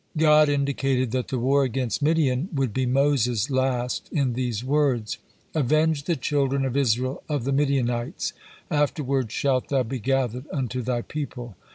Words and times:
God 0.17 0.49
indicated 0.49 1.11
that 1.11 1.27
the 1.27 1.37
war 1.37 1.63
against 1.63 2.01
Midian 2.01 2.49
would 2.55 2.73
be 2.73 2.87
Moses' 2.87 3.51
last 3.51 4.09
in 4.11 4.33
these 4.33 4.63
words, 4.63 5.19
"Avenge 5.53 6.05
the 6.05 6.15
children 6.15 6.65
of 6.65 6.75
Israel 6.75 7.21
of 7.29 7.43
the 7.43 7.51
Midianites: 7.51 8.33
afterward 8.71 9.31
shalt 9.31 9.69
thou 9.69 9.83
be 9.83 9.99
gathered 9.99 10.45
unto 10.51 10.81
thy 10.81 11.03
people." 11.03 11.55